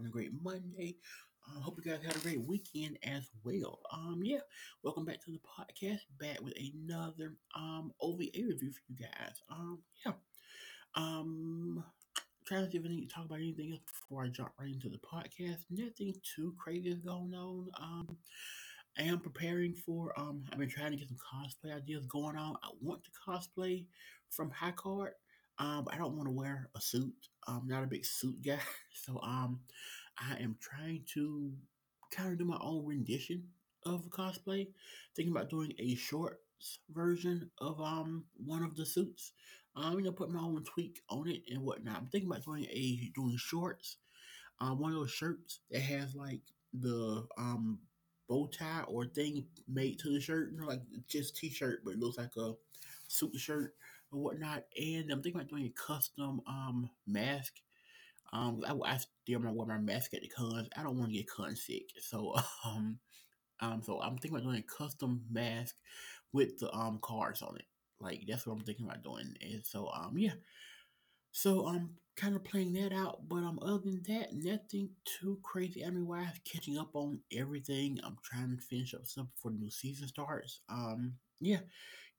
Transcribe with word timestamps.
having 0.00 0.08
a 0.08 0.12
great 0.12 0.32
Monday. 0.42 0.96
Uh, 1.46 1.60
hope 1.60 1.78
you 1.82 1.90
guys 1.90 2.02
had 2.02 2.16
a 2.16 2.20
great 2.20 2.40
weekend 2.40 2.98
as 3.02 3.28
well. 3.44 3.80
Um, 3.92 4.20
yeah, 4.22 4.38
welcome 4.82 5.04
back 5.04 5.22
to 5.24 5.30
the 5.30 5.40
podcast. 5.40 6.00
Back 6.18 6.40
with 6.40 6.54
another 6.56 7.34
um 7.54 7.92
OVA 8.00 8.30
review 8.34 8.72
for 8.72 8.80
you 8.88 8.96
guys. 8.96 9.42
Um, 9.50 9.80
yeah. 10.06 10.12
Um, 10.94 11.84
trying 12.46 12.64
to 12.64 12.70
see 12.70 12.78
if 12.78 12.84
I 12.84 12.88
need 12.88 13.08
to 13.08 13.14
talk 13.14 13.26
about 13.26 13.40
anything 13.40 13.72
else 13.72 13.82
before 13.86 14.24
I 14.24 14.28
jump 14.28 14.52
right 14.58 14.72
into 14.72 14.88
the 14.88 14.98
podcast. 14.98 15.58
Nothing 15.70 16.14
too 16.34 16.54
crazy 16.58 16.88
is 16.88 17.00
going 17.00 17.34
on. 17.34 17.68
Um, 17.78 18.16
I 18.98 19.02
am 19.02 19.18
preparing 19.20 19.74
for. 19.74 20.18
Um, 20.18 20.44
I've 20.50 20.58
been 20.58 20.70
trying 20.70 20.92
to 20.92 20.96
get 20.96 21.08
some 21.08 21.18
cosplay 21.18 21.76
ideas 21.76 22.06
going 22.06 22.36
on. 22.36 22.56
I 22.62 22.70
want 22.80 23.02
to 23.04 23.10
cosplay 23.28 23.84
from 24.30 24.50
High 24.50 24.72
Card. 24.72 25.12
Um, 25.60 25.86
I 25.92 25.98
don't 25.98 26.16
want 26.16 26.26
to 26.26 26.32
wear 26.32 26.70
a 26.74 26.80
suit. 26.80 27.12
I'm 27.46 27.68
not 27.68 27.84
a 27.84 27.86
big 27.86 28.06
suit 28.06 28.40
guy, 28.42 28.58
so 28.94 29.20
um, 29.22 29.60
I 30.18 30.36
am 30.36 30.56
trying 30.58 31.04
to 31.14 31.52
kind 32.10 32.32
of 32.32 32.38
do 32.38 32.46
my 32.46 32.58
own 32.62 32.86
rendition 32.86 33.44
of 33.84 34.08
cosplay. 34.08 34.68
Thinking 35.14 35.32
about 35.32 35.50
doing 35.50 35.74
a 35.78 35.94
shorts 35.96 36.38
version 36.90 37.50
of 37.58 37.80
um 37.80 38.24
one 38.44 38.62
of 38.62 38.74
the 38.74 38.86
suits. 38.86 39.32
I'm 39.76 39.98
gonna 39.98 40.12
put 40.12 40.30
my 40.30 40.40
own 40.40 40.64
tweak 40.64 41.00
on 41.10 41.28
it 41.28 41.42
and 41.50 41.62
whatnot. 41.62 41.98
I'm 41.98 42.08
thinking 42.08 42.30
about 42.30 42.44
doing 42.44 42.64
a 42.64 43.10
doing 43.14 43.36
shorts. 43.36 43.98
Um, 44.60 44.78
one 44.78 44.92
of 44.92 44.98
those 44.98 45.10
shirts 45.12 45.60
that 45.70 45.82
has 45.82 46.14
like 46.14 46.40
the 46.72 47.26
um 47.36 47.80
bow 48.28 48.46
tie 48.46 48.84
or 48.88 49.04
thing 49.04 49.44
made 49.68 49.98
to 49.98 50.10
the 50.10 50.20
shirt, 50.20 50.52
you 50.52 50.58
know, 50.60 50.66
like 50.66 50.82
just 51.06 51.36
t-shirt, 51.36 51.80
but 51.84 51.92
it 51.92 51.98
looks 51.98 52.16
like 52.16 52.34
a 52.38 52.52
suit 53.08 53.34
shirt 53.36 53.74
whatnot. 54.18 54.64
And 54.78 55.10
I'm 55.10 55.22
thinking 55.22 55.40
about 55.40 55.50
doing 55.50 55.66
a 55.66 55.70
custom 55.92 56.40
um 56.46 56.90
mask. 57.06 57.54
Um, 58.32 58.62
I, 58.66 58.94
I 58.94 58.98
still 58.98 59.40
wear 59.40 59.66
my 59.66 59.78
mask 59.78 60.14
at 60.14 60.22
the 60.22 60.28
cons. 60.28 60.68
I 60.76 60.82
don't 60.82 60.98
want 60.98 61.10
to 61.10 61.16
get 61.16 61.28
con 61.28 61.56
sick, 61.56 61.90
so 62.00 62.34
um, 62.64 62.98
um, 63.60 63.82
so 63.84 64.00
I'm 64.02 64.18
thinking 64.18 64.38
about 64.38 64.44
doing 64.44 64.64
a 64.68 64.78
custom 64.78 65.24
mask 65.30 65.76
with 66.32 66.58
the 66.58 66.72
um 66.74 66.98
cards 67.02 67.42
on 67.42 67.56
it. 67.56 67.66
Like 68.00 68.22
that's 68.28 68.46
what 68.46 68.54
I'm 68.54 68.64
thinking 68.64 68.86
about 68.86 69.04
doing. 69.04 69.34
And 69.42 69.64
so 69.64 69.90
um, 69.94 70.18
yeah. 70.18 70.34
So 71.32 71.66
I'm 71.66 71.96
kind 72.20 72.36
of 72.36 72.44
playing 72.44 72.74
that 72.74 72.92
out, 72.92 73.20
but 73.28 73.36
um, 73.36 73.58
other 73.62 73.78
than 73.78 74.02
that, 74.08 74.34
nothing 74.34 74.90
too 75.04 75.38
crazy 75.42 75.82
anime 75.82 76.06
wise. 76.06 76.38
Catching 76.44 76.78
up 76.78 76.90
on 76.94 77.20
everything. 77.32 77.98
I'm 78.04 78.16
trying 78.22 78.56
to 78.56 78.62
finish 78.62 78.94
up 78.94 79.06
stuff 79.06 79.26
before 79.34 79.52
the 79.52 79.58
new 79.58 79.70
season 79.70 80.06
starts. 80.06 80.60
Um, 80.68 81.14
yeah, 81.40 81.60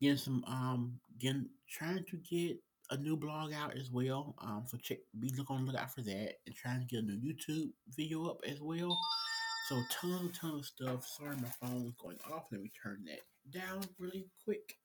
getting 0.01 0.17
some 0.17 0.43
um, 0.47 0.99
getting 1.19 1.47
trying 1.69 2.03
to 2.05 2.17
get 2.17 2.57
a 2.89 2.97
new 2.97 3.15
blog 3.15 3.53
out 3.53 3.77
as 3.77 3.91
well. 3.91 4.35
Um, 4.41 4.63
so 4.65 4.77
check, 4.77 4.97
be 5.19 5.31
look 5.37 5.51
on 5.51 5.65
the 5.65 5.71
lookout 5.71 5.93
for 5.93 6.01
that, 6.01 6.33
and 6.45 6.55
trying 6.55 6.79
to 6.79 6.87
get 6.87 7.03
a 7.03 7.07
new 7.07 7.19
YouTube 7.21 7.69
video 7.95 8.25
up 8.25 8.39
as 8.47 8.59
well. 8.59 8.97
So 9.69 9.79
ton, 9.91 10.31
ton 10.33 10.55
of 10.55 10.65
stuff. 10.65 11.07
Sorry, 11.07 11.35
my 11.35 11.49
phone's 11.61 11.93
going 12.01 12.17
off. 12.33 12.47
Let 12.51 12.61
me 12.61 12.71
turn 12.81 13.05
that 13.05 13.21
down 13.57 13.81
really 13.99 14.25
quick. 14.43 14.77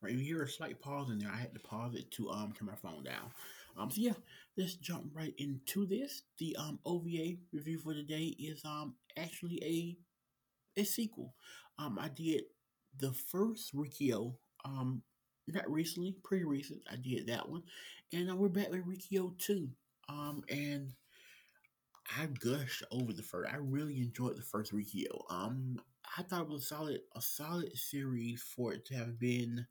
Right, 0.00 0.12
you 0.12 0.18
hear 0.18 0.42
a 0.42 0.48
slight 0.48 0.80
pause 0.80 1.10
in 1.10 1.18
there. 1.18 1.30
I 1.32 1.38
had 1.38 1.54
to 1.54 1.60
pause 1.60 1.94
it 1.94 2.10
to 2.12 2.30
um 2.30 2.52
turn 2.52 2.66
my 2.66 2.74
phone 2.74 3.04
down. 3.04 3.30
Um, 3.76 3.90
so 3.90 4.00
yeah, 4.00 4.14
let's 4.56 4.74
jump 4.74 5.10
right 5.14 5.34
into 5.38 5.86
this. 5.86 6.22
The 6.38 6.56
um 6.56 6.78
OVA 6.84 7.36
review 7.52 7.78
for 7.78 7.94
today 7.94 8.34
is 8.38 8.62
um 8.64 8.94
actually 9.16 9.62
a 9.62 10.80
a 10.80 10.84
sequel. 10.84 11.34
Um, 11.78 11.98
I 12.00 12.08
did 12.08 12.44
the 12.98 13.12
first 13.12 13.70
Riki-Oh 13.74 14.36
um 14.64 15.02
not 15.46 15.70
recently, 15.70 16.14
pretty 16.24 16.44
recent. 16.44 16.80
I 16.90 16.96
did 16.96 17.26
that 17.28 17.48
one, 17.48 17.62
and 18.12 18.30
uh, 18.30 18.36
we're 18.36 18.48
back 18.48 18.70
with 18.70 18.86
Riki-Oh 18.86 19.34
two. 19.38 19.70
Um, 20.08 20.42
and 20.50 20.92
I 22.16 22.26
gushed 22.26 22.82
over 22.90 23.12
the 23.12 23.22
first. 23.22 23.52
I 23.52 23.56
really 23.56 23.98
enjoyed 23.98 24.36
the 24.36 24.42
first 24.42 24.72
Riki-Oh. 24.72 25.24
Um, 25.34 25.80
I 26.16 26.22
thought 26.22 26.42
it 26.42 26.48
was 26.48 26.64
a 26.64 26.66
solid, 26.66 27.00
a 27.14 27.20
solid 27.20 27.76
series 27.76 28.42
for 28.42 28.72
it 28.72 28.84
to 28.86 28.94
have 28.94 29.18
been. 29.18 29.66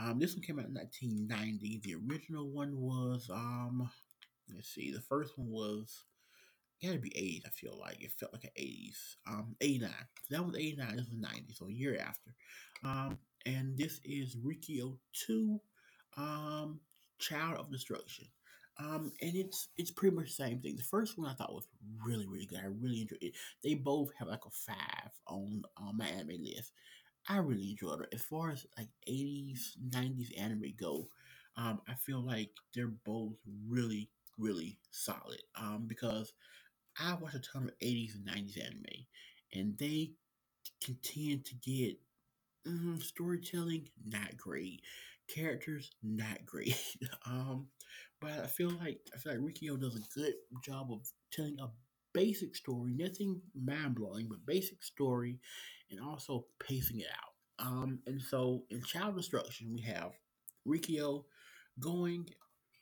Um, 0.00 0.18
this 0.18 0.34
one 0.34 0.42
came 0.42 0.58
out 0.58 0.66
in 0.66 0.74
1990. 0.74 1.80
The 1.84 1.96
original 2.08 2.48
one 2.48 2.80
was 2.80 3.28
um, 3.32 3.90
let's 4.54 4.72
see, 4.74 4.90
the 4.90 5.00
first 5.00 5.36
one 5.36 5.50
was 5.50 6.04
gotta 6.82 6.98
be 6.98 7.10
80s. 7.10 7.46
I 7.46 7.50
feel 7.50 7.78
like 7.78 8.02
it 8.02 8.12
felt 8.12 8.32
like 8.32 8.44
an 8.44 8.50
80s. 8.58 9.16
Um, 9.28 9.56
89. 9.60 9.90
So 10.24 10.36
that 10.36 10.46
was 10.46 10.56
89. 10.56 10.96
This 10.96 11.06
was 11.06 11.18
90. 11.18 11.52
So 11.52 11.66
a 11.68 11.72
year 11.72 11.98
after. 12.00 12.34
Um, 12.84 13.18
and 13.46 13.76
this 13.76 14.00
is 14.04 14.36
Riki-Oh 14.42 14.98
2, 15.26 15.60
um, 16.16 16.80
Child 17.18 17.58
of 17.58 17.70
Destruction. 17.70 18.26
Um, 18.78 19.12
and 19.20 19.36
it's 19.36 19.68
it's 19.76 19.90
pretty 19.90 20.16
much 20.16 20.28
the 20.28 20.44
same 20.44 20.60
thing. 20.60 20.76
The 20.76 20.82
first 20.82 21.18
one 21.18 21.28
I 21.28 21.34
thought 21.34 21.52
was 21.52 21.68
really 22.02 22.26
really 22.26 22.46
good. 22.46 22.60
I 22.60 22.68
really 22.80 23.02
enjoyed 23.02 23.18
it. 23.20 23.34
They 23.62 23.74
both 23.74 24.10
have 24.18 24.28
like 24.28 24.46
a 24.46 24.50
five 24.50 25.10
on 25.26 25.62
on 25.76 25.98
my 25.98 26.06
anime 26.06 26.42
list. 26.42 26.72
I 27.28 27.36
really 27.38 27.70
enjoyed 27.70 28.02
it. 28.02 28.08
As 28.12 28.22
far 28.22 28.50
as 28.50 28.66
like 28.76 28.88
eighties, 29.06 29.76
nineties 29.92 30.32
anime 30.38 30.74
go, 30.78 31.08
um, 31.56 31.80
I 31.88 31.94
feel 31.94 32.20
like 32.20 32.50
they're 32.74 32.88
both 33.04 33.34
really 33.68 34.10
really 34.38 34.78
solid. 34.90 35.42
Um, 35.54 35.84
because 35.86 36.32
I 36.98 37.14
watch 37.14 37.34
a 37.34 37.40
ton 37.40 37.64
of 37.64 37.70
eighties 37.80 38.16
and 38.16 38.26
nineties 38.26 38.58
anime, 38.58 39.06
and 39.54 39.78
they 39.78 40.12
continue 40.84 41.38
to 41.38 41.54
get 41.56 41.98
mm, 42.66 43.02
storytelling 43.02 43.88
not 44.06 44.36
great, 44.36 44.82
characters 45.28 45.90
not 46.02 46.44
great. 46.46 46.76
um, 47.26 47.68
but 48.20 48.32
I 48.40 48.46
feel 48.46 48.70
like 48.70 49.00
I 49.14 49.18
feel 49.18 49.32
like 49.34 49.42
Riki-Oh 49.42 49.76
does 49.76 49.96
a 49.96 50.18
good 50.18 50.34
job 50.64 50.92
of 50.92 51.00
telling 51.32 51.58
a 51.60 51.70
basic 52.12 52.54
story, 52.56 52.92
nothing 52.94 53.40
mind 53.54 53.94
blowing, 53.94 54.26
but 54.28 54.44
basic 54.46 54.82
story, 54.82 55.38
and 55.90 56.00
also 56.00 56.46
pacing 56.58 57.00
it 57.00 57.06
out. 57.10 57.66
Um, 57.66 58.00
and 58.06 58.20
so 58.20 58.64
in 58.70 58.82
Child 58.82 59.16
Destruction, 59.16 59.72
we 59.72 59.82
have 59.82 60.12
Riki-Oh 60.64 61.26
going. 61.78 62.28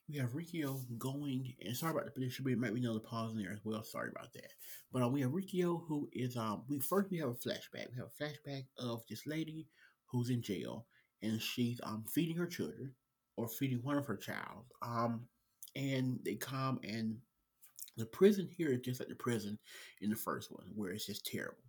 We 0.09 0.17
have 0.19 0.35
Riki-Oh 0.35 0.81
going, 0.99 1.55
and 1.61 1.77
sorry 1.77 1.93
about 1.93 2.15
the 2.15 2.21
there 2.21 2.31
should 2.31 2.45
be 2.45 2.55
might 2.55 2.75
be 2.75 2.81
another 2.81 3.01
pause 3.01 3.33
in 3.33 3.43
there 3.43 3.53
as 3.53 3.61
well. 3.65 3.83
Sorry 3.83 4.11
about 4.15 4.33
that. 4.35 4.53
But 4.93 5.03
uh, 5.03 5.09
we 5.09 5.21
have 5.21 5.33
Riki-Oh 5.33 5.85
who 5.87 6.09
is 6.13 6.37
um 6.37 6.65
we 6.69 6.81
first 6.81 7.11
we 7.11 7.19
have 7.19 7.29
a 7.31 7.35
flashback. 7.35 7.91
We 7.91 7.99
have 7.99 8.09
a 8.09 8.23
flashback 8.23 8.65
of 8.79 9.03
this 9.09 9.27
lady 9.27 9.67
who's 10.07 10.31
in 10.31 10.43
jail 10.43 10.87
and 11.23 11.41
she's 11.43 11.81
um 11.83 12.05
feeding 12.13 12.37
her 12.37 12.47
children 12.47 12.95
or 13.37 13.49
feeding 13.49 13.81
one 13.83 13.99
of 13.99 14.07
her 14.07 14.17
child. 14.17 14.65
Um 14.81 15.27
and 15.77 16.19
they 16.25 16.35
come 16.35 16.81
and 16.83 17.19
the 17.99 18.07
prison 18.07 18.49
here 18.57 18.71
is 18.73 18.81
just 18.81 19.01
like 19.01 19.09
the 19.11 19.15
prison 19.15 19.59
in 20.01 20.11
the 20.11 20.17
first 20.17 20.53
one 20.53 20.67
where 20.75 20.93
it's 20.93 21.07
just 21.07 21.27
terrible. 21.27 21.65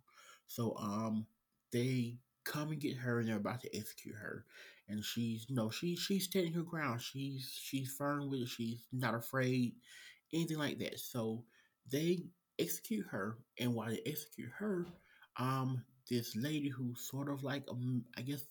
So 0.46 0.76
um 0.78 1.26
they 1.72 2.18
come 2.44 2.70
and 2.70 2.80
get 2.80 2.96
her 2.96 3.20
and 3.20 3.28
they're 3.28 3.36
about 3.36 3.60
to 3.62 3.76
execute 3.76 4.16
her. 4.16 4.44
And 4.88 5.04
she's 5.04 5.46
you 5.48 5.54
know, 5.56 5.70
she 5.70 5.96
she's 5.96 6.24
standing 6.24 6.52
her 6.54 6.62
ground. 6.62 7.00
She's 7.02 7.50
she's 7.62 7.92
firm 7.92 8.30
with 8.30 8.42
it, 8.42 8.48
she's 8.48 8.84
not 8.92 9.14
afraid, 9.14 9.74
anything 10.32 10.58
like 10.58 10.78
that. 10.78 10.98
So 10.98 11.44
they 11.90 12.24
execute 12.58 13.06
her 13.10 13.38
and 13.58 13.74
while 13.74 13.90
they 13.90 14.02
execute 14.06 14.50
her, 14.58 14.86
um 15.36 15.82
this 16.08 16.34
lady 16.36 16.68
who's 16.68 17.00
sort 17.00 17.28
of 17.28 17.44
like 17.44 17.64
a, 17.70 17.74
I 18.18 18.22
guess 18.22 18.44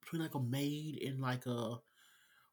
between 0.00 0.22
like 0.22 0.34
a 0.34 0.40
maid 0.40 1.02
and 1.06 1.20
like 1.20 1.46
a 1.46 1.76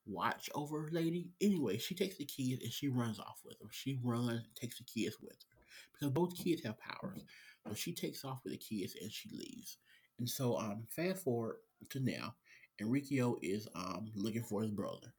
watch 0.06 0.50
over 0.56 0.90
lady. 0.92 1.30
Anyway, 1.42 1.78
she 1.78 1.96
takes 1.96 2.18
the 2.18 2.26
kids 2.26 2.64
and 2.64 2.72
she 2.72 2.88
runs 2.90 3.20
off 3.20 3.42
with 3.46 3.58
them. 3.60 3.70
She 3.72 4.00
runs 4.04 4.30
and 4.30 4.56
takes 4.56 4.78
the 4.78 4.84
kids 4.84 5.18
with 5.22 5.32
her 5.32 5.58
because 5.94 6.10
both 6.12 6.38
kids 6.38 6.64
have 6.64 6.80
powers. 6.80 7.24
So 7.68 7.74
she 7.74 7.94
takes 7.94 8.24
off 8.24 8.40
with 8.44 8.54
the 8.54 8.60
kids 8.60 8.96
and 9.02 9.12
she 9.12 9.30
leaves. 9.30 9.78
And 10.20 10.30
so, 10.30 10.58
um, 10.58 10.86
fast 10.90 11.24
forward 11.24 11.58
to 11.90 12.00
now, 12.00 12.36
Riki-Oh 12.80 13.38
is 13.42 13.68
um 13.76 14.12
looking 14.16 14.44
for 14.44 14.62
his 14.62 14.72
brother. 14.72 15.14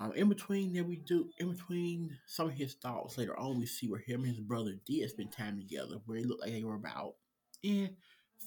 Um, 0.00 0.12
in 0.12 0.28
between 0.28 0.72
there, 0.72 0.84
we 0.84 0.96
do 0.96 1.30
in 1.38 1.50
between 1.52 2.16
some 2.26 2.48
of 2.48 2.54
his 2.54 2.74
thoughts 2.74 3.18
later 3.18 3.38
on, 3.38 3.58
we 3.58 3.66
see 3.66 3.88
where 3.88 4.00
him 4.00 4.22
and 4.22 4.30
his 4.30 4.40
brother 4.40 4.74
did 4.86 5.10
spend 5.10 5.32
time 5.32 5.58
together, 5.58 5.96
where 6.06 6.18
it 6.18 6.26
looked 6.26 6.42
like 6.42 6.52
they 6.52 6.62
were 6.64 6.76
about 6.76 7.14
eh 7.64 7.88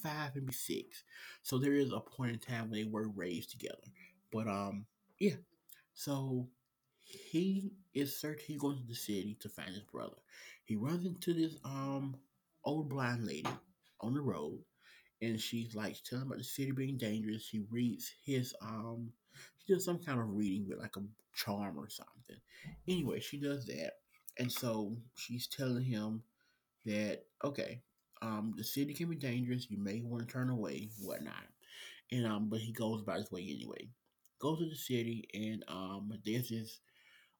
five, 0.02 0.36
maybe 0.36 0.54
six. 0.54 1.04
So 1.44 1.58
there 1.58 1.74
is 1.74 1.92
a 1.92 2.00
point 2.00 2.32
in 2.34 2.40
time 2.40 2.70
when 2.70 2.80
they 2.80 2.90
were 2.90 3.10
raised 3.10 3.52
together. 3.52 3.84
But 4.32 4.48
um, 4.48 4.86
yeah. 5.20 5.36
So 6.02 6.48
he 7.00 7.74
is 7.94 8.20
searching. 8.20 8.46
He 8.48 8.58
goes 8.58 8.80
to 8.80 8.88
the 8.88 8.96
city 8.96 9.38
to 9.42 9.50
find 9.50 9.70
his 9.70 9.84
brother. 9.84 10.18
He 10.66 10.76
runs 10.76 11.06
into 11.06 11.32
this 11.32 11.58
um 11.64 12.16
old 12.66 12.90
blind 12.90 13.28
lady 13.28 13.54
on 14.00 14.16
the 14.16 14.22
road, 14.22 14.64
and 15.22 15.40
she's 15.40 15.76
like 15.76 15.96
telling 16.04 16.26
about 16.26 16.40
the 16.40 16.44
city 16.44 16.72
being 16.72 16.98
dangerous. 16.98 17.44
She 17.44 17.60
reads 17.70 18.12
his 18.26 18.56
um. 18.64 19.12
She 19.60 19.74
does 19.74 19.86
some 19.86 20.00
kind 20.00 20.20
of 20.20 20.36
reading 20.36 20.68
with 20.68 20.80
like 20.80 20.98
a 20.98 21.04
charm 21.36 21.78
or 21.78 21.88
something. 21.88 22.42
Anyway, 22.88 23.20
she 23.20 23.40
does 23.40 23.68
that, 23.68 23.92
and 24.40 24.52
so 24.52 24.98
she's 25.14 25.46
telling 25.46 25.84
him 25.84 26.24
that 26.86 27.26
okay, 27.44 27.82
um, 28.24 28.56
the 28.58 28.64
city 28.64 28.96
can 28.96 29.10
be 29.10 29.16
dangerous. 29.18 29.70
You 29.70 29.78
may 29.78 30.02
want 30.02 30.28
to 30.28 30.34
turn 30.34 30.50
away, 30.50 30.90
whatnot. 31.00 31.46
And 32.12 32.26
um, 32.26 32.50
but 32.50 32.60
he 32.60 32.72
goes 32.74 33.02
about 33.02 33.20
his 33.20 33.32
way 33.32 33.44
anyway. 33.44 33.88
Goes 34.42 34.60
to 34.60 34.70
the 34.70 34.76
city, 34.76 35.28
and 35.34 35.64
um, 35.68 36.12
there's 36.26 36.50
this 36.50 36.80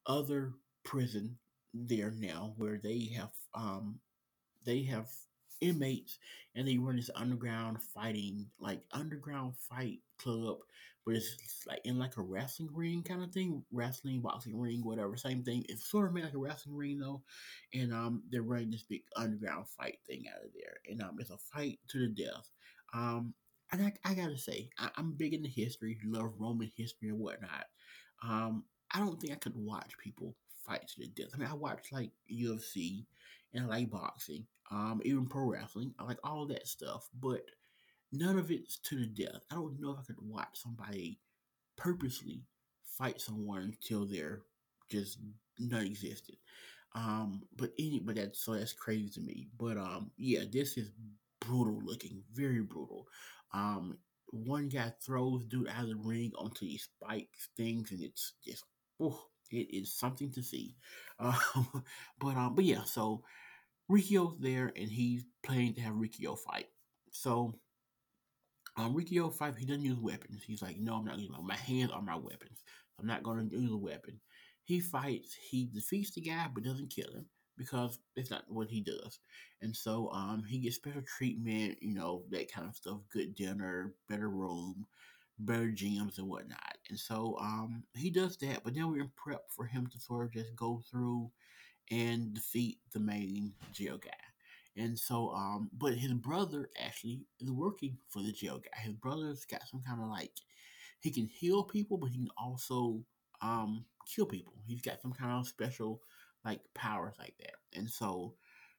other 0.06 0.54
prison 0.84 1.38
there 1.74 2.12
now 2.12 2.54
where 2.58 2.80
they 2.84 3.12
have 3.16 3.32
um 3.54 4.00
they 4.66 4.84
have 4.84 5.08
inmates 5.62 6.18
and 6.56 6.68
they 6.68 6.78
run 6.78 6.96
this 6.96 7.10
underground 7.16 7.78
fighting 7.94 8.48
like 8.60 8.82
underground 8.92 9.54
fight 9.70 10.00
club 10.18 10.58
but 11.06 11.16
it's 11.16 11.38
like 11.68 11.82
in 11.86 12.00
like 12.00 12.18
a 12.18 12.22
wrestling 12.22 12.70
ring 12.74 13.04
kind 13.04 13.24
of 13.24 13.32
thing 13.32 13.64
wrestling 13.72 14.22
boxing 14.22 14.60
ring 14.60 14.82
whatever 14.84 15.16
same 15.18 15.44
thing. 15.44 15.64
It's 15.70 15.90
sort 15.90 16.08
of 16.08 16.14
made 16.14 16.24
like 16.24 16.34
a 16.34 16.40
wrestling 16.40 16.76
ring 16.76 17.00
though 17.00 17.22
and 17.74 17.94
um 17.94 18.24
they're 18.32 18.42
running 18.44 18.72
this 18.72 18.84
big 18.84 19.04
underground 19.16 19.68
fight 19.70 20.00
thing 20.08 20.26
out 20.30 20.44
of 20.46 20.52
there 20.54 20.78
and 20.90 21.02
um 21.02 21.18
it's 21.20 21.30
a 21.32 21.38
fight 21.38 21.80
to 21.90 22.00
the 22.00 22.08
death. 22.10 22.50
Um 22.94 23.34
and 23.72 23.82
I, 23.82 23.94
I 24.06 24.14
gotta 24.14 24.38
say 24.38 24.70
I, 24.78 24.90
i'm 24.98 25.14
big 25.14 25.34
into 25.34 25.50
history 25.50 25.98
love 26.06 26.34
roman 26.38 26.72
history 26.76 27.10
and 27.10 27.20
whatnot 27.20 27.66
um 28.24 28.64
i 28.94 29.00
don't 29.00 29.20
think 29.20 29.34
i 29.34 29.38
could 29.38 29.56
watch 29.56 29.98
people 29.98 30.36
fight 30.66 30.88
to 30.90 31.00
the 31.00 31.08
death 31.08 31.30
i 31.34 31.38
mean 31.38 31.50
i 31.50 31.54
watch 31.54 31.92
like 31.92 32.12
ufc 32.32 33.06
and 33.54 33.66
I 33.66 33.68
like 33.68 33.90
boxing, 33.92 34.46
um, 34.72 35.02
even 35.04 35.26
pro 35.26 35.44
wrestling. 35.44 35.94
I 36.00 36.06
like 36.06 36.20
all 36.24 36.46
that 36.46 36.68
stuff, 36.70 37.10
but 37.20 37.42
none 38.12 38.38
of 38.38 38.52
it's 38.52 38.78
to 38.78 38.96
the 38.96 39.06
death. 39.06 39.42
I 39.52 39.56
don't 39.56 39.80
know 39.80 39.92
if 39.92 40.00
I 40.00 40.04
could 40.04 40.22
watch 40.22 40.62
somebody 40.62 41.20
purposely 41.78 42.44
fight 42.86 43.22
someone 43.22 43.62
until 43.64 44.06
they're 44.06 44.42
just 44.90 45.20
non-existent. 45.60 46.38
Um, 46.96 47.44
but 47.58 47.72
any, 47.80 48.00
but 48.00 48.16
that's 48.16 48.40
so 48.44 48.54
that's 48.54 48.74
crazy 48.74 49.10
to 49.12 49.22
me. 49.22 49.48
But 49.58 49.78
um, 49.78 50.12
yeah, 50.18 50.42
this 50.52 50.78
is 50.78 50.92
brutal 51.40 51.82
looking, 51.84 52.24
very 52.34 52.62
brutal. 52.62 53.08
Um, 53.54 53.98
one 54.28 54.70
guy 54.70 54.94
throws 55.06 55.44
dude 55.46 55.68
out 55.68 55.84
of 55.84 55.90
the 55.90 55.96
ring 55.96 56.32
onto 56.38 56.66
these 56.66 56.84
spikes 56.84 57.50
things, 57.58 57.92
and 57.92 58.02
it's 58.02 58.34
just, 58.46 58.64
oh, 59.00 59.20
it 59.52 59.68
is 59.72 59.94
something 59.94 60.32
to 60.32 60.44
see. 60.44 60.76
Um, 61.20 61.84
but 62.20 62.36
um, 62.36 62.56
but 62.56 62.66
yeah, 62.66 62.84
so 62.84 63.22
Riki-Oh's 63.88 64.40
there 64.40 64.72
and 64.76 64.90
he's 64.90 65.24
planning 65.44 65.76
to 65.76 65.82
have 65.82 65.96
Riki-Oh 65.96 66.36
fight. 66.36 66.66
So 67.12 67.54
um, 68.76 68.96
Riki-Oh 68.96 69.30
fight, 69.30 69.56
he 69.56 69.66
doesn't 69.66 69.84
use 69.84 70.00
weapons. 70.00 70.42
He's 70.44 70.64
like, 70.64 70.80
no, 70.80 70.96
I'm 70.96 71.06
not 71.06 71.20
using 71.20 71.36
my 71.46 71.56
hands 71.56 71.92
are 71.92 72.02
my 72.02 72.16
weapons. 72.16 72.64
I'm 73.00 73.06
not 73.06 73.22
going 73.22 73.50
to 73.50 73.56
use 73.56 73.72
a 73.72 73.78
weapon. 73.78 74.20
He 74.64 74.80
fights, 74.80 75.36
he 75.52 75.70
defeats 75.72 76.12
the 76.12 76.22
guy, 76.22 76.48
but 76.52 76.64
doesn't 76.64 76.90
kill 76.90 77.14
him 77.14 77.28
because 77.58 78.00
it's 78.16 78.32
not 78.32 78.44
what 78.48 78.70
he 78.70 78.82
does. 78.82 79.20
And 79.62 79.76
so 79.76 80.10
um, 80.12 80.44
he 80.48 80.60
gets 80.60 80.78
special 80.78 81.04
treatment, 81.18 81.78
you 81.82 81.94
know, 81.94 82.24
that 82.30 82.52
kind 82.52 82.68
of 82.68 82.76
stuff, 82.76 83.00
good 83.12 83.36
dinner, 83.36 83.94
better 84.10 84.30
room, 84.30 84.86
better 85.40 85.68
gyms 85.68 86.18
and 86.18 86.28
whatnot. 86.28 86.78
And 86.90 86.98
so 86.98 87.38
um, 87.40 87.84
he 87.96 88.10
does 88.10 88.38
that, 88.38 88.64
but 88.64 88.74
then 88.74 88.90
we're 88.90 89.02
in 89.02 89.12
prep 89.16 89.44
for 89.50 89.66
him 89.66 89.88
to 89.88 90.00
sort 90.00 90.26
of 90.26 90.34
just 90.34 90.56
go 90.56 90.82
through 90.90 91.30
and 91.92 92.34
defeat 92.34 92.78
the 92.94 93.00
main 93.00 93.54
jail 93.74 93.98
guy. 93.98 94.12
And 94.78 94.98
so, 94.98 95.32
um, 95.32 95.70
but 95.78 95.94
his 95.94 96.14
brother 96.14 96.70
actually 96.82 97.26
is 97.40 97.52
working 97.52 97.98
for 98.08 98.22
the 98.22 98.32
jail 98.32 98.60
guy. 98.60 98.82
His 98.82 98.94
brother's 98.94 99.46
got 99.46 99.68
some 99.68 99.82
kind 99.86 100.02
of 100.02 100.08
like, 100.08 100.32
he 101.02 101.12
can 101.12 101.28
heal 101.28 101.64
people, 101.64 101.98
but 101.98 102.12
he 102.12 102.18
can 102.18 102.30
also 102.38 103.04
um, 103.42 103.84
kill 104.08 104.26
people. 104.26 104.54
He's 104.66 104.82
got 104.82 105.02
some 105.02 105.12
kind 105.12 105.32
of 105.32 105.48
special 105.48 106.02
like 106.46 106.62
powers 106.74 107.16
like 107.20 107.36
that. 107.40 107.56
And 107.78 107.90
so, 107.90 108.34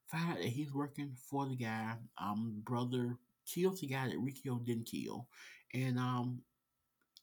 find 0.08 0.30
out 0.30 0.36
that 0.38 0.46
he's 0.46 0.72
working 0.72 1.12
for 1.30 1.46
the 1.46 1.56
guy. 1.56 1.94
Um, 2.18 2.60
brother 2.64 3.16
kills 3.46 3.80
the 3.80 3.86
guy 3.86 4.08
that 4.08 4.18
Riki-Oh 4.18 4.60
didn't 4.64 4.86
kill, 4.86 5.28
and 5.74 5.98
um, 5.98 6.42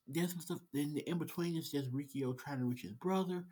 there's 0.08 0.32
some 0.32 0.40
stuff 0.42 0.60
in 0.74 0.94
the 0.94 1.02
in 1.10 1.18
between. 1.18 1.56
It's 1.56 1.72
just 1.72 1.92
Riki-Oh 1.92 2.34
trying 2.34 2.60
to 2.60 2.66
reach 2.66 2.82
his 2.82 2.94
brother, 2.94 3.46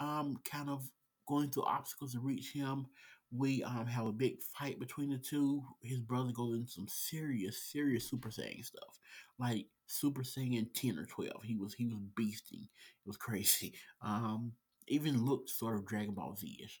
um, 0.00 0.38
kind 0.50 0.68
of 0.68 0.88
going 1.28 1.50
through 1.50 1.64
obstacles 1.64 2.12
to 2.12 2.20
reach 2.20 2.52
him. 2.52 2.86
We 3.34 3.62
um, 3.62 3.86
have 3.86 4.06
a 4.06 4.12
big 4.12 4.42
fight 4.42 4.78
between 4.78 5.08
the 5.10 5.16
two. 5.18 5.62
His 5.82 6.00
brother 6.00 6.32
goes 6.32 6.54
into 6.54 6.70
some 6.70 6.86
serious, 6.88 7.62
serious 7.62 8.08
Super 8.10 8.28
Saiyan 8.28 8.62
stuff, 8.64 8.98
like 9.38 9.66
Super 9.86 10.22
Saiyan 10.22 10.68
ten 10.74 10.98
or 10.98 11.06
twelve. 11.06 11.42
He 11.42 11.56
was 11.56 11.72
he 11.72 11.86
was 11.86 11.98
beasting. 12.18 12.64
It 12.64 13.06
was 13.06 13.16
crazy. 13.16 13.74
Um, 14.02 14.52
even 14.92 15.24
looked 15.24 15.50
sort 15.50 15.76
of 15.76 15.86
Dragon 15.86 16.14
Ball 16.14 16.36
Z 16.36 16.58
ish. 16.62 16.80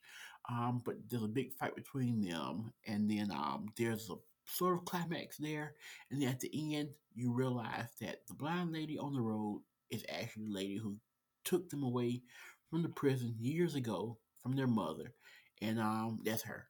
Um, 0.50 0.82
but 0.84 0.96
there's 1.08 1.22
a 1.22 1.28
big 1.28 1.52
fight 1.54 1.76
between 1.76 2.20
them, 2.20 2.72
and 2.86 3.08
then 3.08 3.30
um, 3.30 3.68
there's 3.76 4.10
a 4.10 4.14
sort 4.44 4.76
of 4.76 4.84
climax 4.84 5.36
there, 5.36 5.74
and 6.10 6.20
then 6.20 6.28
at 6.28 6.40
the 6.40 6.76
end 6.76 6.88
you 7.14 7.32
realize 7.32 7.88
that 8.00 8.26
the 8.26 8.34
blind 8.34 8.72
lady 8.72 8.98
on 8.98 9.14
the 9.14 9.20
road 9.20 9.62
is 9.90 10.04
actually 10.08 10.46
the 10.46 10.52
lady 10.52 10.76
who 10.76 10.96
took 11.44 11.68
them 11.70 11.84
away 11.84 12.22
from 12.70 12.82
the 12.82 12.88
prison 12.88 13.34
years 13.38 13.74
ago 13.76 14.18
from 14.42 14.56
their 14.56 14.66
mother, 14.66 15.14
and 15.60 15.78
um, 15.78 16.18
that's 16.24 16.42
her. 16.42 16.66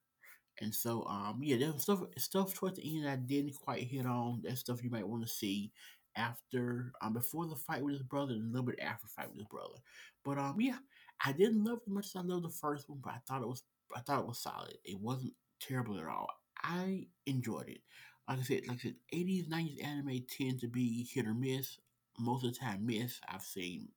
And 0.61 0.75
so, 0.75 1.05
um, 1.07 1.41
yeah, 1.43 1.57
there's 1.57 1.83
stuff 1.83 2.03
stuff 2.19 2.55
towards 2.55 2.77
the 2.77 2.99
end 2.99 3.09
I 3.09 3.17
didn't 3.17 3.57
quite 3.57 3.85
hit 3.85 4.05
on. 4.05 4.43
That 4.45 4.59
stuff 4.59 4.85
you 4.85 4.91
might 4.91 5.09
want 5.09 5.23
to 5.23 5.29
see 5.29 5.73
after, 6.15 6.93
um, 7.01 7.15
before 7.15 7.47
the 7.47 7.57
fight 7.57 7.83
with 7.83 7.95
his 7.95 8.03
brother, 8.03 8.35
and 8.35 8.45
a 8.45 8.53
little 8.53 8.67
bit 8.67 8.81
after 8.81 9.07
fight 9.09 9.29
with 9.31 9.39
his 9.39 9.47
brother. 9.47 9.79
But 10.25 10.39
um, 10.39 10.61
yeah, 10.61 10.77
I 11.25 11.33
didn't 11.33 11.65
love 11.65 11.79
it 11.79 11.83
as 11.89 11.93
much 11.93 12.07
as 12.07 12.17
I 12.17 12.21
loved 12.21 12.45
the 12.45 12.51
first 12.51 12.89
one, 12.89 13.01
but 13.03 13.15
I 13.15 13.19
thought 13.27 13.43
it 13.43 13.49
was 13.49 13.63
I 13.95 14.01
thought 14.01 14.21
it 14.21 14.27
was 14.27 14.39
solid. 14.43 14.77
It 14.85 14.99
wasn't 15.01 15.35
terrible 15.61 15.99
at 15.99 16.07
all. 16.07 16.29
I 16.63 17.07
enjoyed 17.27 17.69
it. 17.69 17.81
Like 18.29 18.39
I 18.39 18.43
said, 18.43 18.63
like 18.69 18.79
I 18.79 18.81
said, 18.81 18.95
80s, 19.13 19.49
90s 19.49 19.83
anime 19.83 20.25
tend 20.29 20.61
to 20.61 20.69
be 20.69 21.09
hit 21.13 21.27
or 21.27 21.35
miss. 21.35 21.79
Most 22.19 22.45
of 22.45 22.53
the 22.53 22.59
time, 22.59 22.87
miss. 22.87 23.21
I've 23.29 23.43
seen 23.43 23.89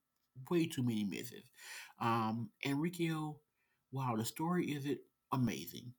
way 0.50 0.66
too 0.66 0.82
many 0.82 1.04
misses. 1.04 1.44
Um, 2.00 2.50
Enrico 2.64 3.38
wow, 3.92 4.14
the 4.16 4.24
story 4.24 4.74
isn't 4.74 4.98
amazing 5.32 5.92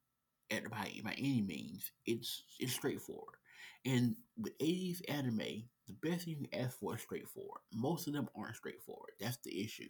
at 0.51 0.69
by, 0.69 0.91
by 1.03 1.13
any 1.17 1.41
means. 1.41 1.91
It's 2.05 2.43
it's 2.59 2.73
straightforward. 2.73 3.35
And 3.85 4.15
with 4.37 4.57
80s 4.59 5.01
anime, 5.07 5.63
the 5.87 5.93
best 6.01 6.25
thing 6.25 6.35
you 6.39 6.47
can 6.47 6.59
ask 6.61 6.77
for 6.79 6.95
is 6.95 7.01
straightforward. 7.01 7.61
Most 7.73 8.07
of 8.07 8.13
them 8.13 8.27
aren't 8.35 8.55
straightforward. 8.55 9.11
That's 9.19 9.37
the 9.37 9.63
issue. 9.63 9.89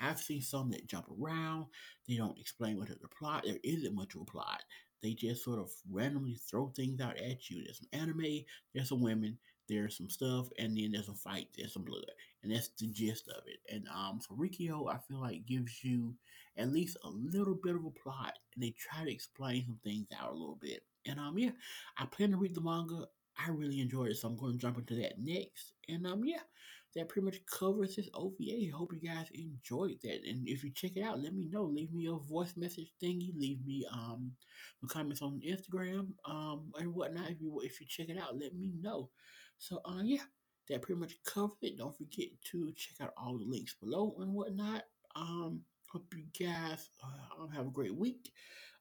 I've 0.00 0.18
seen 0.18 0.40
some 0.40 0.70
that 0.70 0.86
jump 0.86 1.06
around. 1.10 1.66
They 2.08 2.16
don't 2.16 2.38
explain 2.38 2.78
what 2.78 2.88
the 2.88 3.08
plot. 3.08 3.44
There 3.44 3.58
isn't 3.62 3.94
much 3.94 4.14
of 4.14 4.22
a 4.22 4.24
plot. 4.24 4.62
They 5.02 5.12
just 5.12 5.44
sort 5.44 5.58
of 5.58 5.70
randomly 5.90 6.36
throw 6.50 6.68
things 6.68 7.00
out 7.00 7.18
at 7.18 7.50
you. 7.50 7.62
There's 7.62 7.78
some 7.78 8.00
anime, 8.00 8.44
there's 8.74 8.88
some 8.88 9.02
women, 9.02 9.36
there's 9.68 9.98
some 9.98 10.08
stuff, 10.08 10.48
and 10.58 10.76
then 10.78 10.92
there's 10.92 11.06
some 11.06 11.14
fight, 11.14 11.48
there's 11.56 11.74
some 11.74 11.84
blood. 11.84 12.04
And 12.42 12.50
that's 12.50 12.70
the 12.78 12.86
gist 12.86 13.28
of 13.28 13.42
it. 13.46 13.58
And 13.70 13.86
um 13.94 14.20
so 14.26 14.34
Riki-Oh 14.34 14.88
I 14.88 14.96
feel 14.98 15.20
like 15.20 15.44
gives 15.44 15.84
you 15.84 16.14
at 16.56 16.72
least 16.72 16.96
a 17.04 17.08
little 17.10 17.54
bit 17.62 17.74
of 17.74 17.84
a 17.84 17.90
plot, 17.90 18.38
and 18.54 18.64
they 18.64 18.70
try 18.70 19.04
to 19.04 19.12
explain 19.12 19.66
some 19.66 19.78
things 19.84 20.06
out 20.18 20.30
a 20.30 20.34
little 20.34 20.58
bit. 20.60 20.82
And 21.06 21.18
um, 21.18 21.38
yeah, 21.38 21.50
I 21.98 22.06
plan 22.06 22.30
to 22.30 22.36
read 22.36 22.54
the 22.54 22.60
manga. 22.60 23.06
I 23.36 23.50
really 23.50 23.80
enjoyed 23.80 24.10
it, 24.10 24.16
so 24.16 24.28
I'm 24.28 24.36
going 24.36 24.52
to 24.52 24.58
jump 24.58 24.78
into 24.78 24.94
that 24.96 25.18
next. 25.18 25.72
And 25.88 26.06
um, 26.06 26.24
yeah, 26.24 26.38
that 26.94 27.08
pretty 27.08 27.24
much 27.24 27.44
covers 27.46 27.96
this 27.96 28.08
OVA. 28.14 28.70
Hope 28.72 28.92
you 28.92 29.08
guys 29.08 29.26
enjoyed 29.34 29.96
that. 30.02 30.20
And 30.28 30.48
if 30.48 30.62
you 30.62 30.70
check 30.70 30.92
it 30.96 31.02
out, 31.02 31.20
let 31.20 31.34
me 31.34 31.48
know. 31.50 31.64
Leave 31.64 31.92
me 31.92 32.06
a 32.06 32.12
voice 32.12 32.54
message 32.56 32.92
thingy. 33.02 33.32
Leave 33.36 33.64
me 33.66 33.84
um 33.92 34.32
comments 34.88 35.22
on 35.22 35.40
Instagram 35.46 36.08
um 36.24 36.70
and 36.78 36.94
whatnot. 36.94 37.30
If 37.30 37.40
you 37.40 37.60
if 37.64 37.80
you 37.80 37.86
check 37.88 38.10
it 38.10 38.18
out, 38.18 38.38
let 38.38 38.54
me 38.54 38.72
know. 38.80 39.10
So 39.58 39.80
uh 39.84 40.02
yeah, 40.04 40.22
that 40.68 40.82
pretty 40.82 41.00
much 41.00 41.14
covers 41.24 41.56
it. 41.62 41.78
Don't 41.78 41.96
forget 41.96 42.28
to 42.52 42.72
check 42.76 43.00
out 43.00 43.14
all 43.16 43.38
the 43.38 43.44
links 43.44 43.74
below 43.74 44.14
and 44.20 44.32
whatnot. 44.32 44.84
Um 45.16 45.62
Hope 45.94 46.12
you 46.16 46.24
guys 46.44 46.88
uh, 47.04 47.46
have 47.54 47.68
a 47.68 47.70
great 47.70 47.94
week. 47.94 48.32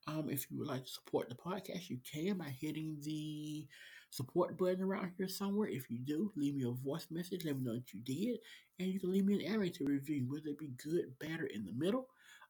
Um, 0.08 0.30
if 0.30 0.52
you 0.52 0.60
would 0.60 0.68
like 0.68 0.84
to 0.86 0.92
support 0.92 1.30
the 1.30 1.36
podcast, 1.36 1.90
you 1.90 1.98
can 2.12 2.38
by 2.38 2.50
hitting 2.60 2.98
the 3.04 3.68
support 4.10 4.58
button 4.58 4.82
around 4.82 5.14
here 5.18 5.28
somewhere. 5.28 5.70
If 5.70 5.90
you 5.90 5.98
do, 5.98 6.32
leave 6.36 6.56
me 6.56 6.66
a 6.66 6.72
voice 6.72 7.08
message. 7.10 7.46
Let 7.46 7.58
me 7.58 7.64
know 7.64 7.76
that 7.76 7.94
you 7.94 8.02
did. 8.02 8.40
And 8.80 8.90
you 8.90 9.00
can 9.00 9.12
leave 9.12 9.26
me 9.26 9.36
an 9.36 9.52
animated 9.52 9.88
review, 9.88 10.26
whether 10.28 10.50
it 10.50 10.58
be 10.60 10.74
good, 10.84 11.18
bad, 11.20 11.40
or 11.42 11.46
in 11.46 11.66
the 11.66 11.72
middle. 11.72 12.08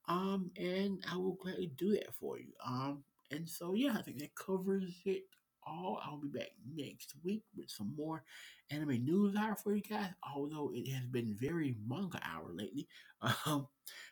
Um, 0.07 0.51
and 0.57 1.03
I 1.11 1.15
will 1.15 1.33
gladly 1.41 1.71
do 1.77 1.91
that 1.91 2.13
for 2.19 2.37
you. 2.39 2.51
Um, 2.65 3.03
and 3.31 3.47
so 3.47 3.73
yeah, 3.73 3.95
I 3.97 4.01
think 4.01 4.19
that 4.19 4.35
covers 4.35 5.01
it 5.05 5.23
all. 5.65 6.01
I'll 6.03 6.17
be 6.17 6.27
back 6.27 6.49
next 6.75 7.13
week 7.23 7.43
with 7.55 7.69
some 7.69 7.93
more 7.95 8.23
anime 8.71 9.03
news 9.03 9.35
hour 9.35 9.55
for 9.55 9.75
you 9.75 9.81
guys. 9.81 10.11
Although 10.35 10.71
it 10.73 10.89
has 10.91 11.05
been 11.05 11.35
very 11.39 11.75
manga 11.87 12.19
hour 12.23 12.51
lately. 12.53 12.87
Um, 13.45 13.69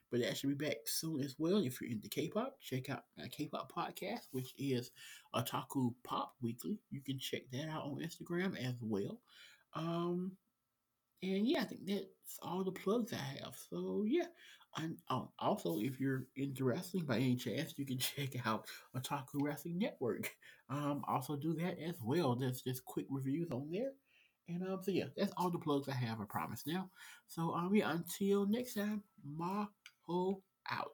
but 0.09 0.21
that 0.21 0.37
should 0.37 0.57
be 0.57 0.65
back 0.65 0.77
soon 0.85 1.21
as 1.21 1.35
well. 1.37 1.57
If 1.57 1.81
you're 1.81 1.89
into 1.89 2.09
K-pop, 2.09 2.57
check 2.61 2.89
out 2.89 3.03
my 3.17 3.27
K-pop 3.29 3.71
podcast, 3.71 4.27
which 4.31 4.53
is 4.57 4.91
Otaku 5.33 5.93
Pop 6.03 6.33
Weekly. 6.41 6.79
You 6.91 7.01
can 7.01 7.17
check 7.17 7.43
that 7.51 7.69
out 7.69 7.83
on 7.83 7.99
Instagram 7.99 8.57
as 8.57 8.75
well. 8.81 9.19
Um, 9.73 10.33
and 11.23 11.47
yeah, 11.47 11.61
I 11.61 11.65
think 11.65 11.85
that's 11.87 12.39
all 12.41 12.63
the 12.63 12.71
plugs 12.71 13.13
I 13.13 13.17
have. 13.43 13.55
So 13.69 14.03
yeah. 14.07 14.25
And 14.77 14.97
um, 15.09 15.27
also, 15.37 15.79
if 15.79 15.99
you're 15.99 16.27
into 16.37 16.63
wrestling 16.63 17.03
by 17.05 17.17
any 17.17 17.35
chance, 17.35 17.73
you 17.77 17.85
can 17.85 17.97
check 17.99 18.29
out 18.45 18.65
Otaku 18.95 19.41
Wrestling 19.41 19.77
Network. 19.79 20.31
Um, 20.69 21.03
also 21.07 21.35
do 21.35 21.53
that 21.55 21.77
as 21.79 21.97
well. 22.03 22.35
There's 22.35 22.61
just 22.61 22.85
quick 22.85 23.05
reviews 23.09 23.51
on 23.51 23.69
there. 23.69 23.91
And 24.47 24.63
um, 24.63 24.79
so 24.81 24.91
yeah, 24.91 25.05
that's 25.17 25.33
all 25.37 25.49
the 25.49 25.59
plugs 25.59 25.89
I 25.89 25.93
have. 25.93 26.21
I 26.21 26.25
promise 26.25 26.63
now. 26.65 26.89
So 27.27 27.53
um, 27.53 27.75
yeah, 27.75 27.91
until 27.91 28.45
next 28.47 28.75
time, 28.75 29.03
Maho 29.37 30.41
out. 30.69 30.89